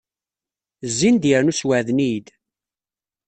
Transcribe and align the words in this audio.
Zzin-d 0.91 1.23
yernu 1.29 1.53
sweɛden-iyi-d. 1.55 2.27